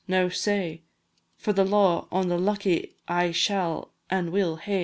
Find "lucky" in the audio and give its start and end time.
2.39-2.95